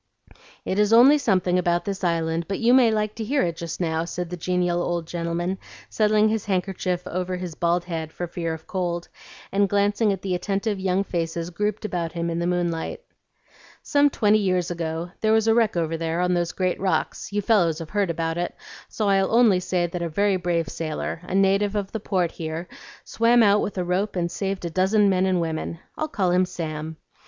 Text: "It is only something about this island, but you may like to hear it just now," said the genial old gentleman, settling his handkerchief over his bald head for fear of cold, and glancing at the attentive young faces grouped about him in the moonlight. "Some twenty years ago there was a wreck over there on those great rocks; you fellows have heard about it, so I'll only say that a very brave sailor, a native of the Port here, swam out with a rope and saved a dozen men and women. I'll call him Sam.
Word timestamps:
"It 0.65 0.79
is 0.79 0.91
only 0.93 1.19
something 1.19 1.59
about 1.59 1.85
this 1.85 2.03
island, 2.03 2.47
but 2.47 2.57
you 2.57 2.73
may 2.73 2.89
like 2.89 3.13
to 3.17 3.23
hear 3.23 3.43
it 3.43 3.55
just 3.55 3.79
now," 3.79 4.03
said 4.03 4.31
the 4.31 4.35
genial 4.35 4.81
old 4.81 5.05
gentleman, 5.05 5.59
settling 5.89 6.27
his 6.27 6.45
handkerchief 6.45 7.05
over 7.05 7.35
his 7.37 7.53
bald 7.53 7.83
head 7.85 8.11
for 8.11 8.25
fear 8.25 8.51
of 8.55 8.65
cold, 8.65 9.09
and 9.51 9.69
glancing 9.69 10.11
at 10.11 10.23
the 10.23 10.33
attentive 10.33 10.79
young 10.79 11.03
faces 11.03 11.51
grouped 11.51 11.85
about 11.85 12.13
him 12.13 12.31
in 12.31 12.39
the 12.39 12.47
moonlight. 12.47 13.01
"Some 13.83 14.09
twenty 14.09 14.39
years 14.39 14.71
ago 14.71 15.11
there 15.21 15.33
was 15.33 15.47
a 15.47 15.53
wreck 15.53 15.77
over 15.77 15.95
there 15.97 16.19
on 16.19 16.33
those 16.33 16.51
great 16.51 16.79
rocks; 16.79 17.31
you 17.31 17.43
fellows 17.43 17.77
have 17.77 17.91
heard 17.91 18.09
about 18.09 18.39
it, 18.39 18.55
so 18.89 19.07
I'll 19.07 19.31
only 19.31 19.59
say 19.59 19.85
that 19.85 20.01
a 20.01 20.09
very 20.09 20.35
brave 20.35 20.67
sailor, 20.67 21.19
a 21.25 21.35
native 21.35 21.75
of 21.75 21.91
the 21.91 21.99
Port 21.99 22.31
here, 22.31 22.67
swam 23.03 23.43
out 23.43 23.61
with 23.61 23.77
a 23.77 23.83
rope 23.83 24.15
and 24.15 24.31
saved 24.31 24.65
a 24.65 24.71
dozen 24.71 25.09
men 25.11 25.27
and 25.27 25.39
women. 25.39 25.77
I'll 25.95 26.07
call 26.07 26.31
him 26.31 26.45
Sam. 26.45 26.97